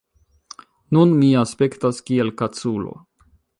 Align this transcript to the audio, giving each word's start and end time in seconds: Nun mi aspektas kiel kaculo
Nun 0.97 1.13
mi 1.19 1.29
aspektas 1.43 2.01
kiel 2.09 2.35
kaculo 2.43 2.99